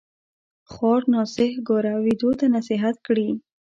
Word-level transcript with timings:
خوار 0.71 1.01
ناصح 1.13 1.51
ګوره 1.67 1.93
ويدو 2.03 2.29
تـــه 2.39 2.45
نصيحت 2.55 2.95
کړي 3.07 3.29